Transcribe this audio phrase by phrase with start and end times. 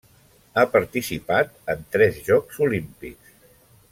[0.59, 3.37] Ha participat en tres Jocs Olímpics.